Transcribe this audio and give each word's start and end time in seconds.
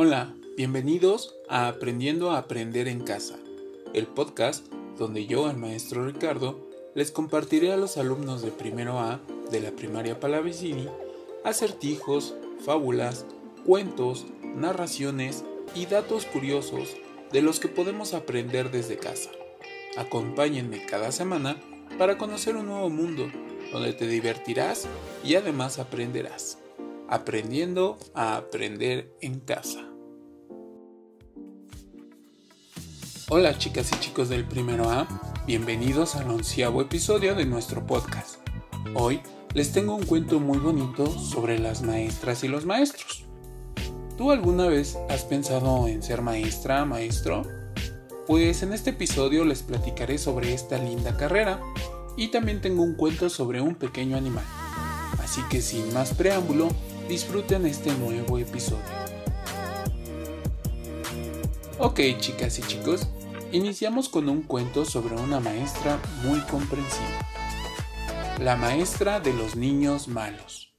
Hola, 0.00 0.32
bienvenidos 0.56 1.34
a 1.48 1.66
Aprendiendo 1.66 2.30
a 2.30 2.38
Aprender 2.38 2.86
en 2.86 3.00
Casa, 3.00 3.36
el 3.94 4.06
podcast 4.06 4.64
donde 4.96 5.26
yo, 5.26 5.50
el 5.50 5.56
maestro 5.56 6.06
Ricardo, 6.06 6.68
les 6.94 7.10
compartiré 7.10 7.72
a 7.72 7.76
los 7.76 7.96
alumnos 7.96 8.40
de 8.42 8.52
primero 8.52 9.00
A 9.00 9.20
de 9.50 9.60
la 9.60 9.72
primaria 9.72 10.20
Palavicini 10.20 10.88
acertijos, 11.42 12.36
fábulas, 12.64 13.26
cuentos, 13.66 14.26
narraciones 14.54 15.44
y 15.74 15.86
datos 15.86 16.26
curiosos 16.26 16.94
de 17.32 17.42
los 17.42 17.58
que 17.58 17.66
podemos 17.66 18.14
aprender 18.14 18.70
desde 18.70 18.98
casa. 18.98 19.30
Acompáñenme 19.96 20.86
cada 20.86 21.10
semana 21.10 21.60
para 21.98 22.18
conocer 22.18 22.54
un 22.54 22.66
nuevo 22.66 22.88
mundo 22.88 23.28
donde 23.72 23.94
te 23.94 24.06
divertirás 24.06 24.86
y 25.24 25.34
además 25.34 25.80
aprenderás. 25.80 26.58
Aprendiendo 27.10 27.96
a 28.12 28.36
aprender 28.36 29.10
en 29.22 29.40
casa. 29.40 29.87
Hola 33.30 33.58
chicas 33.58 33.90
y 33.92 34.00
chicos 34.00 34.30
del 34.30 34.46
primero 34.46 34.88
A, 34.88 35.06
bienvenidos 35.46 36.16
al 36.16 36.30
onceavo 36.30 36.80
episodio 36.80 37.34
de 37.34 37.44
nuestro 37.44 37.86
podcast. 37.86 38.36
Hoy 38.94 39.20
les 39.52 39.70
tengo 39.70 39.96
un 39.96 40.06
cuento 40.06 40.40
muy 40.40 40.56
bonito 40.56 41.06
sobre 41.06 41.58
las 41.58 41.82
maestras 41.82 42.42
y 42.42 42.48
los 42.48 42.64
maestros. 42.64 43.26
¿Tú 44.16 44.30
alguna 44.30 44.66
vez 44.66 44.96
has 45.10 45.24
pensado 45.24 45.88
en 45.88 46.02
ser 46.02 46.22
maestra, 46.22 46.86
maestro? 46.86 47.42
Pues 48.26 48.62
en 48.62 48.72
este 48.72 48.90
episodio 48.90 49.44
les 49.44 49.62
platicaré 49.62 50.16
sobre 50.16 50.54
esta 50.54 50.78
linda 50.78 51.14
carrera 51.18 51.60
y 52.16 52.28
también 52.28 52.62
tengo 52.62 52.82
un 52.82 52.94
cuento 52.94 53.28
sobre 53.28 53.60
un 53.60 53.74
pequeño 53.74 54.16
animal. 54.16 54.44
Así 55.22 55.42
que 55.50 55.60
sin 55.60 55.92
más 55.92 56.14
preámbulo, 56.14 56.68
disfruten 57.10 57.66
este 57.66 57.92
nuevo 57.92 58.38
episodio. 58.38 59.08
Ok 61.78 62.00
chicas 62.18 62.58
y 62.58 62.62
chicos, 62.62 63.06
iniciamos 63.52 64.08
con 64.08 64.28
un 64.28 64.42
cuento 64.42 64.84
sobre 64.84 65.14
una 65.16 65.40
maestra 65.40 66.00
muy 66.22 66.40
comprensiva. 66.40 67.26
La 68.40 68.56
maestra 68.56 69.20
de 69.20 69.32
los 69.32 69.56
niños 69.56 70.08
malos. 70.08 70.74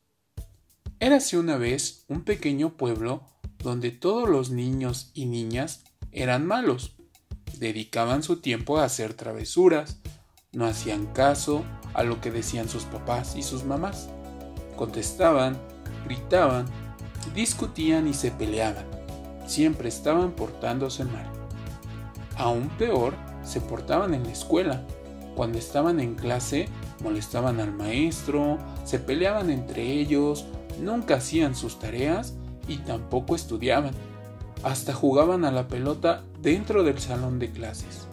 Érase 0.99 1.37
una 1.37 1.57
vez 1.57 2.05
un 2.07 2.23
pequeño 2.23 2.77
pueblo 2.77 3.23
donde 3.57 3.91
todos 3.91 4.29
los 4.29 4.51
niños 4.51 5.11
y 5.13 5.25
niñas 5.25 5.83
eran 6.11 6.45
malos. 6.45 6.95
Dedicaban 7.57 8.23
su 8.23 8.37
tiempo 8.37 8.77
a 8.77 8.85
hacer 8.85 9.13
travesuras, 9.13 9.99
no 10.51 10.65
hacían 10.65 11.07
caso 11.07 11.63
a 11.93 12.03
lo 12.03 12.21
que 12.21 12.31
decían 12.31 12.69
sus 12.69 12.83
papás 12.83 13.35
y 13.35 13.43
sus 13.43 13.65
mamás. 13.65 14.09
Contestaban 14.75 15.59
gritaban, 16.05 16.65
discutían 17.33 18.07
y 18.07 18.13
se 18.13 18.31
peleaban. 18.31 18.85
Siempre 19.45 19.89
estaban 19.89 20.31
portándose 20.31 21.05
mal. 21.05 21.38
Aún 22.39 22.69
peor, 22.69 23.13
se 23.43 23.59
portaban 23.59 24.13
en 24.13 24.23
la 24.23 24.31
escuela. 24.31 24.85
Cuando 25.35 25.57
estaban 25.57 25.99
en 25.99 26.15
clase, 26.15 26.69
molestaban 27.03 27.59
al 27.59 27.73
maestro, 27.73 28.57
se 28.85 28.97
peleaban 28.97 29.49
entre 29.49 29.83
ellos, 29.83 30.45
nunca 30.81 31.15
hacían 31.15 31.53
sus 31.53 31.79
tareas 31.79 32.35
y 32.67 32.77
tampoco 32.77 33.35
estudiaban. 33.35 33.91
Hasta 34.63 34.93
jugaban 34.93 35.43
a 35.43 35.51
la 35.51 35.67
pelota 35.67 36.23
dentro 36.41 36.83
del 36.83 36.99
salón 36.99 37.39
de 37.39 37.51
clases. 37.51 38.07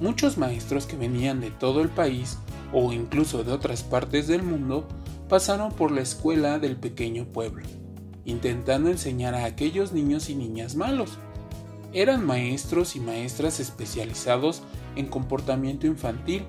Muchos 0.00 0.38
maestros 0.38 0.86
que 0.86 0.96
venían 0.96 1.40
de 1.40 1.50
todo 1.50 1.82
el 1.82 1.90
país 1.90 2.38
o 2.72 2.90
incluso 2.90 3.44
de 3.44 3.52
otras 3.52 3.82
partes 3.82 4.28
del 4.28 4.42
mundo 4.42 4.88
pasaron 5.28 5.72
por 5.72 5.90
la 5.90 6.00
escuela 6.00 6.58
del 6.58 6.76
pequeño 6.76 7.26
pueblo, 7.26 7.66
intentando 8.24 8.90
enseñar 8.90 9.34
a 9.34 9.44
aquellos 9.44 9.92
niños 9.92 10.30
y 10.30 10.34
niñas 10.36 10.74
malos. 10.74 11.18
Eran 11.96 12.26
maestros 12.26 12.94
y 12.94 13.00
maestras 13.00 13.58
especializados 13.58 14.60
en 14.96 15.06
comportamiento 15.06 15.86
infantil, 15.86 16.44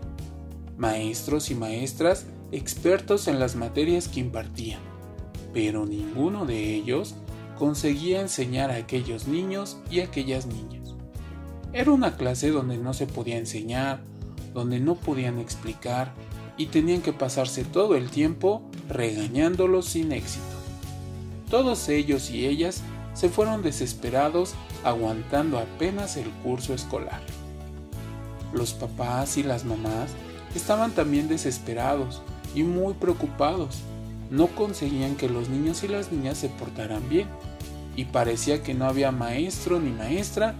maestros 0.75 1.49
y 1.51 1.55
maestras 1.55 2.25
expertos 2.51 3.29
en 3.29 3.39
las 3.39 3.55
materias 3.55 4.09
que 4.09 4.19
impartían, 4.19 4.81
pero 5.53 5.85
ninguno 5.85 6.45
de 6.45 6.75
ellos 6.75 7.15
conseguía 7.57 8.19
enseñar 8.19 8.71
a 8.71 8.75
aquellos 8.75 9.29
niños 9.29 9.77
y 9.89 10.01
aquellas 10.01 10.47
niñas. 10.47 10.95
Era 11.71 11.93
una 11.93 12.17
clase 12.17 12.51
donde 12.51 12.77
no 12.77 12.93
se 12.93 13.07
podía 13.07 13.37
enseñar, 13.37 14.01
donde 14.53 14.81
no 14.81 14.95
podían 14.95 15.39
explicar, 15.39 16.13
y 16.57 16.65
tenían 16.65 17.01
que 17.01 17.13
pasarse 17.13 17.63
todo 17.63 17.95
el 17.95 18.09
tiempo 18.09 18.69
regañándolos 18.89 19.85
sin 19.85 20.11
éxito. 20.11 20.43
Todos 21.49 21.87
ellos 21.87 22.31
y 22.31 22.47
ellas 22.47 22.83
se 23.17 23.29
fueron 23.29 23.63
desesperados 23.63 24.53
aguantando 24.83 25.57
apenas 25.57 26.17
el 26.17 26.29
curso 26.43 26.75
escolar. 26.75 27.19
Los 28.53 28.73
papás 28.73 29.37
y 29.37 29.43
las 29.43 29.65
mamás 29.65 30.11
estaban 30.53 30.91
también 30.91 31.27
desesperados 31.27 32.21
y 32.53 32.61
muy 32.61 32.93
preocupados. 32.93 33.79
No 34.29 34.45
conseguían 34.47 35.15
que 35.15 35.29
los 35.29 35.49
niños 35.49 35.83
y 35.83 35.87
las 35.87 36.11
niñas 36.11 36.37
se 36.37 36.49
portaran 36.49 37.09
bien 37.09 37.27
y 37.95 38.05
parecía 38.05 38.61
que 38.61 38.75
no 38.75 38.85
había 38.85 39.11
maestro 39.11 39.79
ni 39.79 39.89
maestra 39.89 40.53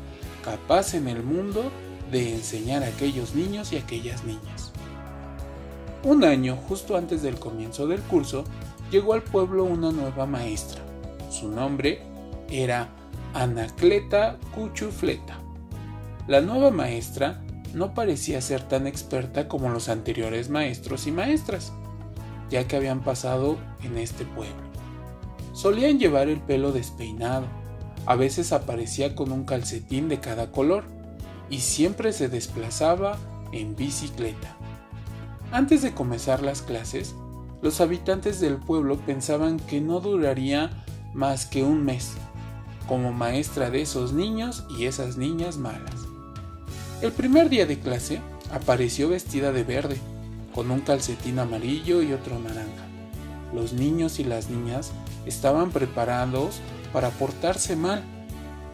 capaz 0.43 0.95
en 0.95 1.07
el 1.07 1.21
mundo 1.21 1.71
de 2.11 2.33
enseñar 2.33 2.83
a 2.83 2.87
aquellos 2.87 3.35
niños 3.35 3.71
y 3.71 3.77
aquellas 3.77 4.23
niñas. 4.23 4.71
Un 6.03 6.23
año 6.23 6.57
justo 6.67 6.97
antes 6.97 7.21
del 7.21 7.37
comienzo 7.37 7.85
del 7.85 8.01
curso, 8.01 8.45
llegó 8.89 9.13
al 9.13 9.21
pueblo 9.21 9.63
una 9.63 9.91
nueva 9.91 10.25
maestra. 10.25 10.81
Su 11.29 11.49
nombre 11.49 12.16
era 12.49 12.89
Anacleta 13.33 14.37
Cuchufleta. 14.53 15.39
La 16.27 16.41
nueva 16.41 16.71
maestra 16.71 17.41
no 17.73 17.93
parecía 17.93 18.41
ser 18.41 18.63
tan 18.63 18.87
experta 18.87 19.47
como 19.47 19.69
los 19.69 19.89
anteriores 19.89 20.49
maestros 20.49 21.07
y 21.07 21.11
maestras, 21.11 21.71
ya 22.49 22.67
que 22.67 22.75
habían 22.75 23.01
pasado 23.01 23.57
en 23.83 23.97
este 23.97 24.25
pueblo. 24.25 24.55
Solían 25.53 25.99
llevar 25.99 26.29
el 26.29 26.39
pelo 26.39 26.71
despeinado, 26.71 27.45
a 28.05 28.15
veces 28.15 28.53
aparecía 28.53 29.15
con 29.15 29.31
un 29.31 29.43
calcetín 29.43 30.07
de 30.07 30.19
cada 30.19 30.51
color 30.51 30.85
y 31.49 31.59
siempre 31.59 32.13
se 32.13 32.29
desplazaba 32.29 33.17
en 33.51 33.75
bicicleta. 33.75 34.55
Antes 35.51 35.81
de 35.81 35.93
comenzar 35.93 36.41
las 36.41 36.61
clases, 36.61 37.15
los 37.61 37.81
habitantes 37.81 38.39
del 38.39 38.57
pueblo 38.57 38.97
pensaban 38.97 39.59
que 39.59 39.81
no 39.81 39.99
duraría 39.99 40.83
más 41.13 41.45
que 41.45 41.63
un 41.63 41.83
mes, 41.83 42.13
como 42.87 43.11
maestra 43.11 43.69
de 43.69 43.81
esos 43.81 44.13
niños 44.13 44.63
y 44.69 44.85
esas 44.85 45.17
niñas 45.17 45.57
malas. 45.57 46.07
El 47.01 47.11
primer 47.11 47.49
día 47.49 47.65
de 47.65 47.79
clase 47.79 48.21
apareció 48.51 49.09
vestida 49.09 49.51
de 49.51 49.63
verde, 49.63 49.97
con 50.55 50.71
un 50.71 50.79
calcetín 50.79 51.37
amarillo 51.37 52.01
y 52.01 52.13
otro 52.13 52.39
naranja. 52.39 52.87
Los 53.53 53.73
niños 53.73 54.19
y 54.19 54.23
las 54.23 54.49
niñas 54.49 54.91
estaban 55.25 55.71
preparados 55.71 56.55
para 56.91 57.09
portarse 57.11 57.75
mal, 57.75 58.03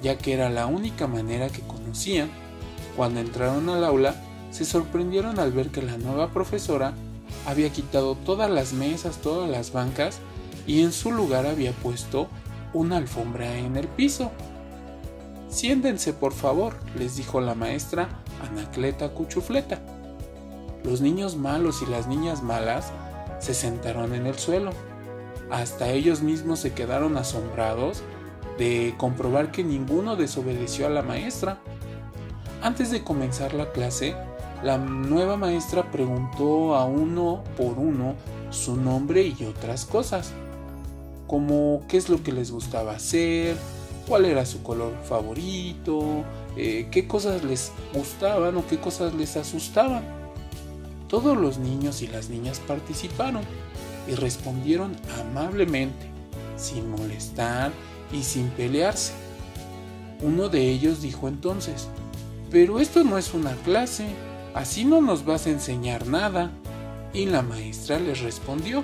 ya 0.02 0.18
que 0.18 0.34
era 0.34 0.50
la 0.50 0.68
única 0.68 1.08
manera 1.08 1.50
que 1.50 1.62
conocían. 1.62 2.30
Cuando 2.96 3.20
entraron 3.20 3.70
al 3.70 3.84
aula, 3.84 4.16
se 4.52 4.66
sorprendieron 4.66 5.40
al 5.40 5.52
ver 5.52 5.70
que 5.70 5.82
la 5.82 5.98
nueva 5.98 6.32
profesora 6.32 6.94
había 7.46 7.70
quitado 7.72 8.16
todas 8.16 8.50
las 8.50 8.74
mesas, 8.74 9.18
todas 9.18 9.50
las 9.50 9.74
bancas 9.74 10.20
y 10.66 10.82
en 10.82 10.92
su 10.92 11.12
lugar 11.12 11.46
había 11.46 11.72
puesto 11.72 12.30
una 12.74 12.98
alfombra 12.98 13.58
en 13.58 13.78
el 13.78 13.88
piso. 13.88 14.32
Siéntense 15.48 16.14
por 16.14 16.34
favor, 16.34 16.74
les 16.98 17.16
dijo 17.16 17.40
la 17.40 17.56
maestra 17.56 18.10
Anacleta 18.50 19.10
Cuchufleta. 19.10 19.80
Los 20.84 21.02
niños 21.02 21.38
malos 21.38 21.82
y 21.82 21.90
las 21.90 22.08
niñas 22.08 22.44
malas 22.44 22.92
se 23.40 23.54
sentaron 23.54 24.14
en 24.14 24.26
el 24.26 24.38
suelo. 24.38 24.72
Hasta 25.52 25.90
ellos 25.90 26.22
mismos 26.22 26.60
se 26.60 26.74
quedaron 26.74 27.18
asombrados 27.18 28.04
de 28.58 28.96
comprobar 28.98 29.52
que 29.52 29.64
ninguno 29.64 30.16
desobedeció 30.16 30.88
a 30.88 30.90
la 30.90 31.02
maestra. 31.02 31.60
Antes 32.62 32.92
de 32.92 33.04
comenzar 33.04 33.54
la 33.54 33.72
clase, 33.72 34.16
la 34.64 34.78
nueva 34.78 35.36
maestra 35.38 35.92
preguntó 35.92 36.76
a 36.76 36.86
uno 36.86 37.44
por 37.58 37.78
uno 37.78 38.16
su 38.50 38.78
nombre 38.78 39.34
y 39.38 39.44
otras 39.46 39.86
cosas, 39.86 40.32
como 41.28 41.82
qué 41.88 41.98
es 41.98 42.10
lo 42.10 42.22
que 42.24 42.32
les 42.32 42.52
gustaba 42.52 42.94
hacer, 42.94 43.56
cuál 44.08 44.26
era 44.26 44.46
su 44.46 44.64
color 44.64 44.94
favorito, 45.04 46.24
eh, 46.58 46.88
qué 46.92 47.08
cosas 47.08 47.44
les 47.44 47.72
gustaban 47.94 48.58
o 48.58 48.68
qué 48.68 48.78
cosas 48.78 49.14
les 49.14 49.38
asustaban. 49.38 50.04
Todos 51.08 51.38
los 51.38 51.58
niños 51.58 52.02
y 52.02 52.08
las 52.08 52.30
niñas 52.30 52.60
participaron 52.60 53.44
y 54.08 54.16
respondieron 54.16 54.96
amablemente, 55.22 56.08
sin 56.58 56.90
molestar 56.90 57.72
y 58.12 58.24
sin 58.24 58.48
pelearse. 58.50 59.14
Uno 60.22 60.50
de 60.50 60.70
ellos 60.70 61.02
dijo 61.02 61.28
entonces, 61.28 61.88
pero 62.50 62.80
esto 62.80 63.04
no 63.04 63.18
es 63.18 63.34
una 63.34 63.54
clase, 63.64 64.06
Así 64.54 64.86
no 64.86 65.02
nos 65.02 65.26
vas 65.26 65.48
a 65.48 65.50
enseñar 65.50 66.08
nada. 66.08 66.52
Y 67.14 67.26
la 67.26 67.42
maestra 67.42 68.00
les 68.00 68.22
respondió, 68.22 68.84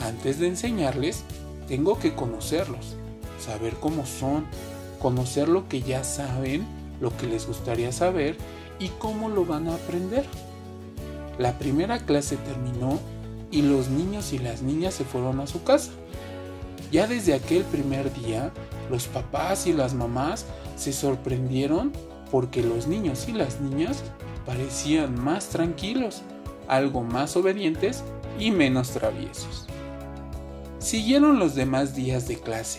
antes 0.00 0.38
de 0.38 0.48
enseñarles, 0.48 1.24
tengo 1.68 1.98
que 1.98 2.14
conocerlos. 2.14 2.96
saber 3.38 3.74
cómo 3.74 4.06
son, 4.06 4.46
conocer 5.00 5.48
lo 5.48 5.68
que 5.68 5.82
ya 5.82 6.02
saben, 6.04 6.66
lo 7.00 7.16
que 7.16 7.26
les 7.26 7.46
gustaría 7.46 7.92
saber 7.92 8.36
y 8.78 8.88
cómo 8.88 9.28
lo 9.28 9.44
van 9.44 9.68
a 9.68 9.74
aprender. 9.74 10.24
La 11.38 11.58
primera 11.58 11.98
clase 11.98 12.36
terminó 12.38 12.98
y 13.50 13.62
los 13.62 13.88
niños 13.88 14.32
y 14.32 14.38
las 14.38 14.62
niñas 14.62 14.94
se 14.94 15.04
fueron 15.04 15.40
a 15.40 15.46
su 15.46 15.62
casa. 15.62 15.92
Ya 16.90 17.06
desde 17.06 17.34
aquel 17.34 17.62
primer 17.64 18.12
día, 18.14 18.52
los 18.90 19.06
papás 19.06 19.66
y 19.66 19.72
las 19.72 19.92
mamás 19.92 20.46
se 20.76 20.92
sorprendieron 20.92 21.92
porque 22.30 22.62
los 22.62 22.86
niños 22.86 23.28
y 23.28 23.32
las 23.32 23.60
niñas 23.60 24.02
parecían 24.46 25.22
más 25.22 25.48
tranquilos, 25.48 26.22
algo 26.68 27.02
más 27.02 27.36
obedientes 27.36 28.02
y 28.38 28.50
menos 28.50 28.90
traviesos. 28.90 29.66
Siguieron 30.86 31.40
los 31.40 31.56
demás 31.56 31.96
días 31.96 32.28
de 32.28 32.38
clase 32.38 32.78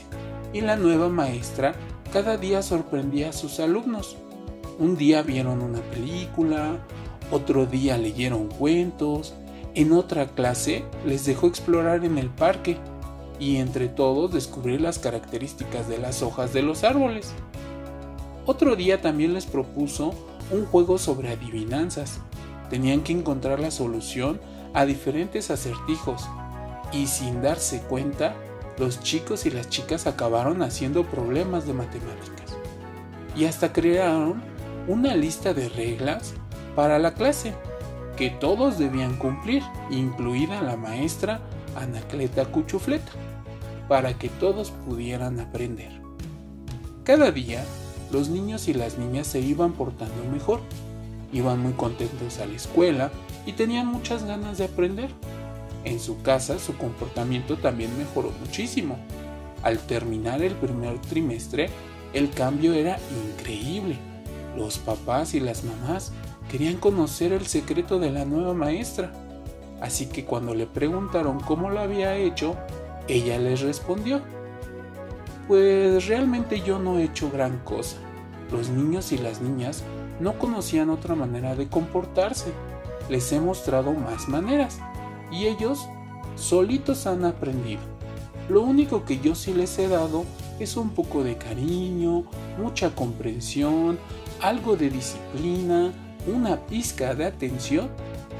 y 0.53 0.61
la 0.61 0.77
nueva 0.77 1.09
maestra 1.09 1.75
cada 2.13 2.37
día 2.37 2.61
sorprendía 2.61 3.31
a 3.31 3.33
sus 3.33 3.59
alumnos. 3.59 4.15
Un 4.79 4.95
día 4.95 5.23
vieron 5.23 5.61
una 5.61 5.81
película, 5.81 6.77
otro 7.31 7.65
día 7.65 7.97
leyeron 7.97 8.47
cuentos, 8.47 9.33
en 9.75 9.91
otra 9.91 10.27
clase 10.27 10.85
les 11.05 11.25
dejó 11.25 11.47
explorar 11.47 12.05
en 12.05 12.17
el 12.17 12.29
parque 12.29 12.77
y 13.41 13.57
entre 13.57 13.89
todos 13.89 14.31
descubrir 14.31 14.79
las 14.79 14.99
características 14.99 15.89
de 15.89 15.97
las 15.97 16.21
hojas 16.21 16.53
de 16.53 16.61
los 16.61 16.85
árboles. 16.85 17.33
Otro 18.45 18.77
día 18.77 19.01
también 19.01 19.33
les 19.33 19.47
propuso 19.47 20.13
un 20.49 20.65
juego 20.65 20.97
sobre 20.97 21.33
adivinanzas. 21.33 22.21
Tenían 22.69 23.01
que 23.01 23.11
encontrar 23.11 23.59
la 23.59 23.69
solución 23.69 24.39
a 24.73 24.85
diferentes 24.85 25.51
acertijos 25.51 26.23
y 26.91 27.07
sin 27.07 27.41
darse 27.41 27.81
cuenta, 27.81 28.35
los 28.77 28.99
chicos 28.99 29.45
y 29.45 29.51
las 29.51 29.69
chicas 29.69 30.07
acabaron 30.07 30.61
haciendo 30.61 31.03
problemas 31.03 31.65
de 31.65 31.73
matemáticas. 31.73 32.55
Y 33.35 33.45
hasta 33.45 33.73
crearon 33.73 34.41
una 34.87 35.15
lista 35.15 35.53
de 35.53 35.69
reglas 35.69 36.33
para 36.75 36.99
la 36.99 37.13
clase 37.13 37.53
que 38.15 38.29
todos 38.29 38.77
debían 38.79 39.17
cumplir, 39.17 39.63
incluida 39.89 40.61
la 40.61 40.75
maestra 40.75 41.41
Anacleta 41.75 42.45
Cuchufleta, 42.45 43.11
para 43.87 44.17
que 44.17 44.29
todos 44.29 44.71
pudieran 44.71 45.39
aprender. 45.39 46.01
Cada 47.03 47.31
día, 47.31 47.63
los 48.11 48.29
niños 48.29 48.67
y 48.67 48.73
las 48.73 48.97
niñas 48.97 49.27
se 49.27 49.39
iban 49.39 49.73
portando 49.73 50.23
mejor, 50.31 50.61
iban 51.31 51.61
muy 51.61 51.73
contentos 51.73 52.39
a 52.39 52.45
la 52.45 52.55
escuela 52.55 53.11
y 53.45 53.53
tenían 53.53 53.87
muchas 53.87 54.23
ganas 54.23 54.57
de 54.57 54.65
aprender. 54.65 55.09
En 55.87 56.01
su 56.01 56.21
casa 56.21 56.59
su 56.59 56.77
comportamiento 56.77 57.55
también 57.55 57.97
mejoró 57.97 58.33
muchísimo. 58.41 58.97
Al 59.63 59.79
terminar 59.79 60.41
el 60.41 60.53
primer 60.53 60.99
trimestre, 60.99 61.69
el 62.11 62.29
cambio 62.29 62.73
era 62.73 62.99
increíble. 63.31 63.97
Los 64.57 64.79
papás 64.79 65.33
y 65.33 65.39
las 65.39 65.63
mamás 65.63 66.11
querían 66.51 66.75
conocer 66.75 67.31
el 67.31 67.47
secreto 67.47 67.99
de 67.99 68.11
la 68.11 68.25
nueva 68.25 68.53
maestra. 68.53 69.13
Así 69.79 70.07
que 70.07 70.25
cuando 70.25 70.53
le 70.53 70.65
preguntaron 70.65 71.39
cómo 71.39 71.69
lo 71.69 71.79
había 71.79 72.17
hecho, 72.17 72.57
ella 73.07 73.37
les 73.37 73.61
respondió, 73.61 74.19
pues 75.47 76.05
realmente 76.05 76.59
yo 76.59 76.79
no 76.79 76.99
he 76.99 77.05
hecho 77.05 77.31
gran 77.31 77.59
cosa. 77.59 77.95
Los 78.51 78.67
niños 78.67 79.13
y 79.13 79.19
las 79.19 79.39
niñas 79.39 79.85
no 80.19 80.37
conocían 80.37 80.89
otra 80.89 81.15
manera 81.15 81.55
de 81.55 81.69
comportarse. 81.69 82.51
Les 83.07 83.31
he 83.31 83.39
mostrado 83.39 83.93
más 83.93 84.27
maneras 84.27 84.81
y 85.31 85.45
ellos 85.45 85.87
solitos 86.35 87.07
han 87.07 87.25
aprendido. 87.25 87.81
Lo 88.49 88.61
único 88.61 89.03
que 89.03 89.19
yo 89.19 89.35
sí 89.35 89.53
les 89.53 89.77
he 89.77 89.87
dado 89.87 90.25
es 90.59 90.77
un 90.77 90.91
poco 90.91 91.23
de 91.23 91.37
cariño, 91.37 92.25
mucha 92.57 92.95
comprensión, 92.95 93.99
algo 94.41 94.77
de 94.77 94.89
disciplina, 94.89 95.93
una 96.27 96.65
pizca 96.65 97.13
de 97.13 97.25
atención 97.25 97.89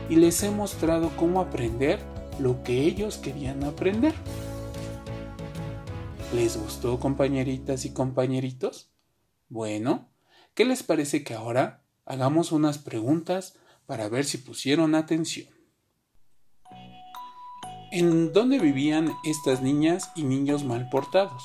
y 0.10 0.16
les 0.16 0.42
he 0.44 0.50
mostrado 0.50 1.12
cómo 1.18 1.42
aprender 1.42 2.00
lo 2.40 2.64
que 2.64 2.84
ellos 2.84 3.18
querían 3.18 3.64
aprender. 3.64 4.14
¿Les 6.34 6.58
gustó 6.58 7.00
compañeritas 7.00 7.86
y 7.86 7.94
compañeritos? 7.94 8.92
Bueno, 9.50 10.10
¿qué 10.54 10.66
les 10.66 10.84
parece 10.84 11.24
que 11.24 11.34
ahora 11.34 11.84
hagamos 12.06 12.52
unas 12.52 12.78
preguntas 12.78 13.56
para 13.86 14.10
ver 14.10 14.26
si 14.26 14.38
pusieron 14.38 14.96
atención? 14.96 15.57
¿En 17.90 18.34
dónde 18.34 18.60
vivían 18.60 19.16
estas 19.24 19.62
niñas 19.62 20.12
y 20.14 20.24
niños 20.24 20.66
mal 20.66 20.90
portados? 20.90 21.42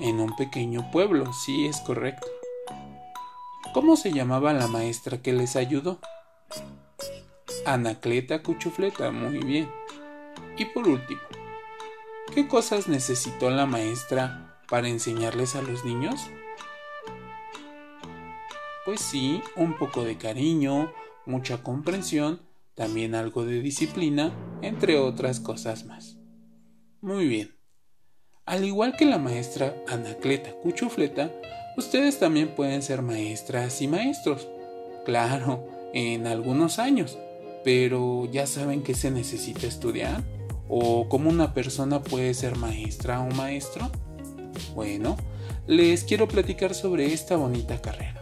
En 0.00 0.20
un 0.20 0.34
pequeño 0.36 0.90
pueblo, 0.90 1.30
sí 1.34 1.66
es 1.66 1.80
correcto. 1.80 2.26
¿Cómo 3.74 3.94
se 3.94 4.10
llamaba 4.10 4.54
la 4.54 4.68
maestra 4.68 5.20
que 5.20 5.34
les 5.34 5.54
ayudó? 5.54 5.98
Anacleta 7.66 8.42
Cuchufleta, 8.42 9.10
muy 9.10 9.38
bien. 9.38 9.70
Y 10.56 10.64
por 10.64 10.88
último, 10.88 11.20
¿qué 12.34 12.48
cosas 12.48 12.88
necesitó 12.88 13.50
la 13.50 13.66
maestra 13.66 14.58
para 14.66 14.88
enseñarles 14.88 15.56
a 15.56 15.62
los 15.62 15.84
niños? 15.84 16.30
Pues 18.86 19.02
sí, 19.02 19.42
un 19.56 19.76
poco 19.76 20.04
de 20.04 20.16
cariño, 20.16 20.90
mucha 21.26 21.62
comprensión 21.62 22.40
también 22.82 23.14
algo 23.14 23.44
de 23.44 23.62
disciplina, 23.62 24.32
entre 24.60 24.98
otras 24.98 25.38
cosas 25.38 25.84
más. 25.84 26.16
Muy 27.00 27.28
bien. 27.28 27.54
Al 28.44 28.64
igual 28.64 28.96
que 28.96 29.04
la 29.04 29.18
maestra 29.18 29.76
Anacleta 29.86 30.50
Cuchufleta, 30.64 31.30
ustedes 31.76 32.18
también 32.18 32.56
pueden 32.56 32.82
ser 32.82 33.00
maestras 33.02 33.80
y 33.82 33.86
maestros. 33.86 34.48
Claro, 35.04 35.64
en 35.94 36.26
algunos 36.26 36.80
años, 36.80 37.18
pero 37.62 38.28
ya 38.32 38.48
saben 38.48 38.82
que 38.82 38.94
se 38.94 39.12
necesita 39.12 39.64
estudiar 39.68 40.24
o 40.68 41.08
cómo 41.08 41.30
una 41.30 41.54
persona 41.54 42.02
puede 42.02 42.34
ser 42.34 42.56
maestra 42.56 43.20
o 43.20 43.30
maestro. 43.30 43.92
Bueno, 44.74 45.16
les 45.68 46.02
quiero 46.02 46.26
platicar 46.26 46.74
sobre 46.74 47.12
esta 47.12 47.36
bonita 47.36 47.80
carrera. 47.80 48.21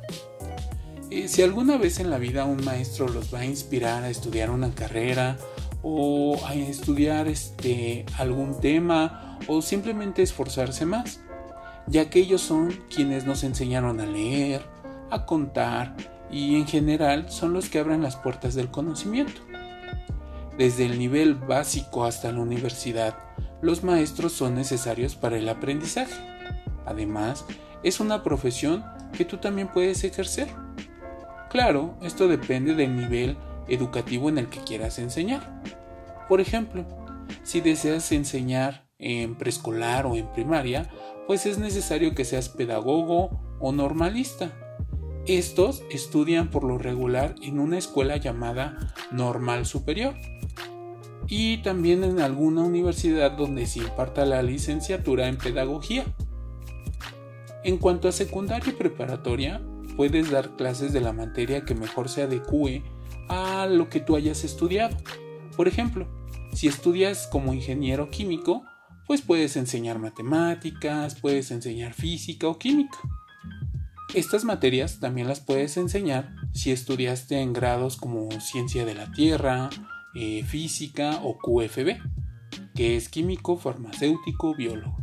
Eh, 1.11 1.27
si 1.27 1.43
alguna 1.43 1.77
vez 1.77 1.99
en 1.99 2.09
la 2.09 2.19
vida 2.19 2.45
un 2.45 2.65
maestro 2.65 3.09
los 3.09 3.35
va 3.35 3.41
a 3.41 3.45
inspirar 3.45 4.05
a 4.05 4.11
estudiar 4.11 4.51
una 4.51 4.73
carrera 4.73 5.37
o 5.83 6.39
a 6.47 6.55
estudiar 6.55 7.27
este, 7.27 8.07
algún 8.17 8.61
tema 8.61 9.39
o 9.49 9.61
simplemente 9.61 10.23
esforzarse 10.23 10.87
más, 10.87 11.21
ya 11.89 12.11
que 12.11 12.21
ellos 12.21 12.43
son 12.43 12.73
quienes 12.95 13.25
nos 13.25 13.43
enseñaron 13.43 14.01
a 14.01 14.07
leer, 14.07 14.65
a 15.11 15.27
contar 15.27 15.97
y 16.31 16.55
en 16.55 16.69
general 16.69 17.29
son 17.29 17.55
los 17.55 17.69
que 17.69 17.81
abren 17.81 18.03
las 18.03 18.15
puertas 18.15 18.55
del 18.55 18.71
conocimiento. 18.71 19.41
Desde 20.57 20.87
el 20.87 20.99
nivel 20.99 21.35
básico 21.35 22.05
hasta 22.05 22.31
la 22.31 22.41
universidad, 22.41 23.17
los 23.63 23.83
maestros 23.83 24.33
son 24.33 24.55
necesarios 24.55 25.17
para 25.17 25.39
el 25.39 25.49
aprendizaje. 25.49 26.15
Además, 26.87 27.45
es 27.83 27.99
una 27.99 28.23
profesión 28.23 28.85
que 29.13 29.25
tú 29.25 29.39
también 29.39 29.69
puedes 29.69 30.05
ejercer. 30.05 30.49
Claro, 31.51 31.97
esto 32.01 32.29
depende 32.29 32.77
del 32.77 32.97
nivel 32.97 33.37
educativo 33.67 34.29
en 34.29 34.39
el 34.39 34.49
que 34.49 34.61
quieras 34.61 35.01
enseñar. 35.01 35.61
Por 36.29 36.41
ejemplo, 36.41 36.87
si 37.43 37.61
deseas 37.61 38.13
enseñar 38.13 38.87
en 38.99 39.35
preescolar 39.35 40.07
o 40.07 40.15
en 40.15 40.33
primaria, 40.33 40.89
pues 41.27 41.47
es 41.47 41.59
necesario 41.59 42.15
que 42.15 42.25
seas 42.25 42.49
pedagogo 42.49 43.41
o 43.59 43.73
normalista. 43.73 44.53
Estos 45.27 45.83
estudian 45.91 46.51
por 46.51 46.63
lo 46.63 46.79
regular 46.79 47.35
en 47.43 47.59
una 47.59 47.79
escuela 47.79 48.17
llamada 48.17 48.95
Normal 49.11 49.67
Superior 49.67 50.15
y 51.27 51.59
también 51.59 52.05
en 52.05 52.21
alguna 52.21 52.63
universidad 52.63 53.33
donde 53.33 53.67
se 53.67 53.81
imparta 53.81 54.25
la 54.25 54.43
licenciatura 54.43 55.27
en 55.27 55.37
pedagogía. 55.37 56.05
En 57.65 57.79
cuanto 57.79 58.09
a 58.09 58.13
secundaria 58.13 58.73
y 58.73 58.77
preparatoria, 58.77 59.61
puedes 60.01 60.31
dar 60.31 60.57
clases 60.57 60.95
de 60.95 61.03
la 61.03 61.13
materia 61.13 61.67
que 61.67 61.75
mejor 61.75 62.09
se 62.09 62.23
adecue 62.23 62.83
a 63.29 63.67
lo 63.67 63.91
que 63.91 64.01
tú 64.01 64.17
hayas 64.17 64.45
estudiado. 64.45 64.97
Por 65.55 65.69
ejemplo, 65.69 66.09
si 66.55 66.69
estudias 66.69 67.29
como 67.31 67.53
ingeniero 67.53 68.09
químico, 68.09 68.65
pues 69.07 69.21
puedes 69.21 69.59
enseñar 69.59 69.99
matemáticas, 69.99 71.17
puedes 71.17 71.51
enseñar 71.51 71.93
física 71.93 72.49
o 72.49 72.59
química. 72.59 72.97
Estas 74.15 74.45
materias 74.45 75.01
también 75.01 75.29
las 75.29 75.41
puedes 75.41 75.77
enseñar 75.77 76.35
si 76.55 76.73
estudiaste 76.73 77.39
en 77.39 77.53
grados 77.53 77.99
como 77.99 78.31
ciencia 78.41 78.87
de 78.87 78.95
la 78.95 79.13
tierra, 79.13 79.69
eh, 80.15 80.43
física 80.45 81.21
o 81.23 81.37
QFB, 81.37 81.99
que 82.75 82.97
es 82.97 83.11
químico, 83.11 83.59
farmacéutico, 83.59 84.55
biólogo. 84.55 84.97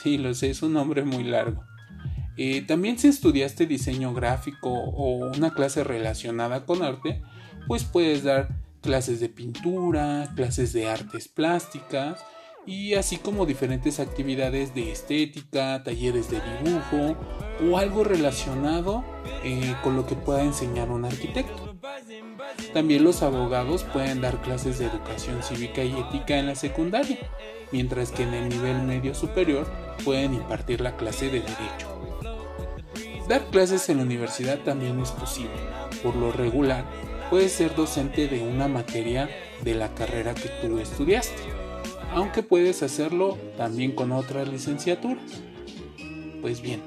Sí, 0.00 0.16
lo 0.16 0.32
sé, 0.32 0.50
es 0.50 0.62
un 0.62 0.74
nombre 0.74 1.02
muy 1.02 1.24
largo. 1.24 1.67
Eh, 2.38 2.62
también 2.62 2.98
si 2.98 3.08
estudiaste 3.08 3.66
diseño 3.66 4.14
gráfico 4.14 4.70
o 4.70 5.28
una 5.36 5.52
clase 5.52 5.82
relacionada 5.82 6.64
con 6.64 6.82
arte, 6.82 7.20
pues 7.66 7.82
puedes 7.82 8.22
dar 8.22 8.48
clases 8.80 9.18
de 9.18 9.28
pintura, 9.28 10.32
clases 10.36 10.72
de 10.72 10.88
artes 10.88 11.26
plásticas 11.26 12.24
y 12.64 12.94
así 12.94 13.16
como 13.16 13.44
diferentes 13.44 13.98
actividades 13.98 14.72
de 14.72 14.92
estética, 14.92 15.82
talleres 15.82 16.30
de 16.30 16.40
dibujo 16.40 17.16
o 17.68 17.76
algo 17.76 18.04
relacionado 18.04 19.04
eh, 19.42 19.74
con 19.82 19.96
lo 19.96 20.06
que 20.06 20.14
pueda 20.14 20.44
enseñar 20.44 20.90
un 20.90 21.06
arquitecto. 21.06 21.76
También 22.72 23.02
los 23.02 23.22
abogados 23.22 23.82
pueden 23.84 24.20
dar 24.20 24.40
clases 24.42 24.78
de 24.78 24.86
educación 24.86 25.42
cívica 25.42 25.82
y 25.82 25.92
ética 25.98 26.38
en 26.38 26.46
la 26.46 26.54
secundaria, 26.54 27.18
mientras 27.72 28.12
que 28.12 28.22
en 28.22 28.34
el 28.34 28.48
nivel 28.48 28.82
medio 28.82 29.12
superior 29.14 29.66
pueden 30.04 30.34
impartir 30.34 30.80
la 30.80 30.96
clase 30.96 31.26
de 31.26 31.40
derecho. 31.40 31.97
Dar 33.28 33.44
clases 33.50 33.90
en 33.90 33.98
la 33.98 34.04
universidad 34.04 34.58
también 34.60 34.98
es 35.00 35.10
posible. 35.10 35.50
Por 36.02 36.16
lo 36.16 36.32
regular, 36.32 36.86
puedes 37.28 37.52
ser 37.52 37.74
docente 37.74 38.26
de 38.26 38.40
una 38.40 38.68
materia 38.68 39.28
de 39.62 39.74
la 39.74 39.94
carrera 39.94 40.34
que 40.34 40.48
tú 40.62 40.78
estudiaste, 40.78 41.42
aunque 42.14 42.42
puedes 42.42 42.82
hacerlo 42.82 43.36
también 43.58 43.92
con 43.92 44.12
otras 44.12 44.48
licenciaturas. 44.48 45.22
Pues 46.40 46.62
bien, 46.62 46.80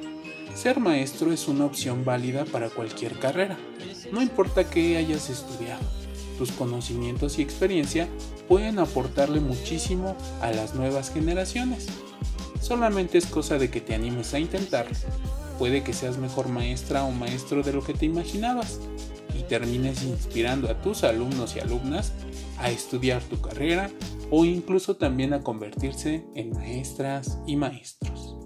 ser 0.55 0.79
maestro 0.79 1.31
es 1.31 1.47
una 1.47 1.65
opción 1.65 2.05
válida 2.05 2.45
para 2.45 2.71
cualquier 2.71 3.19
carrera, 3.19 3.59
no 4.11 4.19
importa 4.19 4.67
qué 4.67 4.97
hayas 4.97 5.29
estudiado. 5.29 5.83
Tus 6.39 6.51
conocimientos 6.53 7.37
y 7.37 7.43
experiencia 7.43 8.07
pueden 8.47 8.79
aportarle 8.79 9.41
muchísimo 9.41 10.17
a 10.41 10.49
las 10.49 10.73
nuevas 10.73 11.13
generaciones. 11.13 11.85
Solamente 12.59 13.19
es 13.19 13.27
cosa 13.27 13.59
de 13.59 13.69
que 13.69 13.79
te 13.79 13.93
animes 13.93 14.33
a 14.33 14.39
intentarlo 14.39 14.97
puede 15.61 15.83
que 15.83 15.93
seas 15.93 16.17
mejor 16.17 16.49
maestra 16.49 17.03
o 17.03 17.11
maestro 17.11 17.61
de 17.61 17.71
lo 17.71 17.83
que 17.83 17.93
te 17.93 18.07
imaginabas 18.07 18.79
y 19.37 19.43
termines 19.43 20.01
inspirando 20.01 20.67
a 20.67 20.81
tus 20.81 21.03
alumnos 21.03 21.55
y 21.55 21.59
alumnas 21.59 22.13
a 22.57 22.71
estudiar 22.71 23.21
tu 23.21 23.39
carrera 23.39 23.91
o 24.31 24.43
incluso 24.43 24.95
también 24.95 25.33
a 25.33 25.41
convertirse 25.41 26.25
en 26.33 26.49
maestras 26.49 27.37
y 27.45 27.57
maestros. 27.57 28.37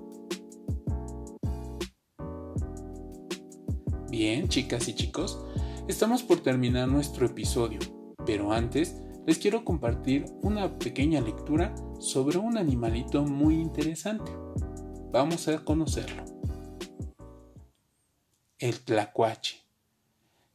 Bien, 4.10 4.50
chicas 4.50 4.90
y 4.90 4.94
chicos, 4.94 5.40
estamos 5.88 6.22
por 6.22 6.42
terminar 6.42 6.90
nuestro 6.90 7.28
episodio, 7.28 7.80
pero 8.26 8.52
antes 8.52 8.98
les 9.26 9.38
quiero 9.38 9.64
compartir 9.64 10.26
una 10.42 10.78
pequeña 10.78 11.22
lectura 11.22 11.74
sobre 11.98 12.40
un 12.40 12.58
animalito 12.58 13.24
muy 13.24 13.56
interesante. 13.56 14.34
Vamos 15.14 15.48
a 15.48 15.64
conocerlo. 15.64 16.35
El 18.58 18.80
tlacuache. 18.80 19.66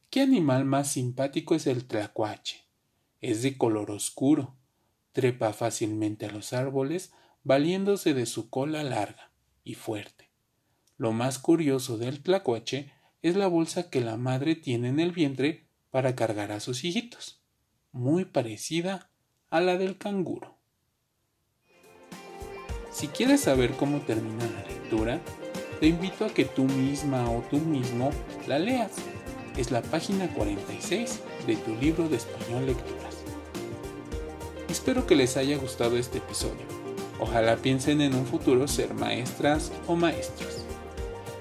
¿Qué 0.09 0.21
animal 0.21 0.65
más 0.65 0.91
simpático 0.91 1.53
es 1.53 1.67
el 1.67 1.85
tlacuache? 1.85 2.65
Es 3.19 3.43
de 3.43 3.59
color 3.59 3.91
oscuro, 3.91 4.55
trepa 5.11 5.53
fácilmente 5.53 6.25
a 6.25 6.31
los 6.31 6.51
árboles, 6.51 7.13
valiéndose 7.43 8.15
de 8.15 8.25
su 8.25 8.49
cola 8.49 8.81
larga 8.81 9.31
y 9.63 9.75
fuerte. 9.75 10.31
Lo 10.97 11.11
más 11.11 11.37
curioso 11.37 11.99
del 11.99 12.23
tlacuache 12.23 12.91
es 13.21 13.35
la 13.35 13.45
bolsa 13.45 13.91
que 13.91 14.01
la 14.01 14.17
madre 14.17 14.55
tiene 14.55 14.89
en 14.89 14.99
el 14.99 15.11
vientre 15.11 15.67
para 15.91 16.15
cargar 16.15 16.51
a 16.51 16.59
sus 16.59 16.83
hijitos, 16.83 17.43
muy 17.91 18.25
parecida 18.25 19.11
a 19.51 19.61
la 19.61 19.77
del 19.77 19.99
canguro. 19.99 20.57
Si 22.91 23.09
quieres 23.09 23.41
saber 23.41 23.77
cómo 23.77 23.99
termina 24.01 24.47
la 24.47 24.63
lectura, 24.63 25.21
te 25.81 25.87
invito 25.87 26.25
a 26.25 26.29
que 26.29 26.45
tú 26.45 26.65
misma 26.65 27.27
o 27.31 27.43
tú 27.49 27.57
mismo 27.57 28.11
la 28.47 28.59
leas. 28.59 28.91
Es 29.57 29.71
la 29.71 29.81
página 29.81 30.31
46 30.31 31.19
de 31.47 31.55
tu 31.55 31.75
libro 31.75 32.07
de 32.07 32.17
español 32.17 32.67
lecturas. 32.67 33.15
Espero 34.69 35.07
que 35.07 35.15
les 35.15 35.37
haya 35.37 35.57
gustado 35.57 35.97
este 35.97 36.19
episodio. 36.19 36.61
Ojalá 37.19 37.57
piensen 37.57 37.99
en 38.01 38.13
un 38.13 38.27
futuro 38.27 38.67
ser 38.67 38.93
maestras 38.93 39.71
o 39.87 39.95
maestros. 39.95 40.59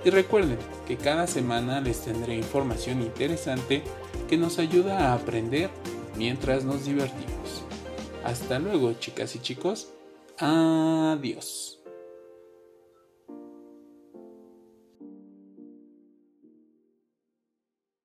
Y 0.07 0.11
recuerden 0.11 0.59
que 0.89 0.97
cada 0.97 1.27
semana 1.27 1.83
les 1.83 2.01
tendré 2.01 2.35
información 2.35 3.03
interesante 3.03 3.83
que 4.27 4.39
nos 4.39 4.59
ayuda 4.59 5.11
a 5.11 5.15
aprender 5.15 5.69
mientras 6.17 6.65
nos 6.65 6.87
divertimos. 6.87 7.63
Hasta 8.25 8.59
luego 8.59 8.95
chicas 8.95 9.37
y 9.37 9.41
chicos. 9.41 9.89
Adiós. 10.39 11.80